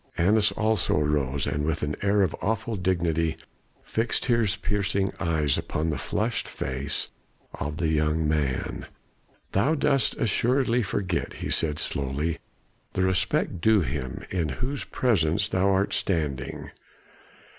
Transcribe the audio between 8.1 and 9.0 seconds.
man.